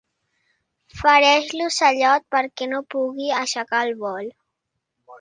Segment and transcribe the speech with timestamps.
[1.01, 4.37] Fereix l'ocellot perquè no pugui aixecar el vol.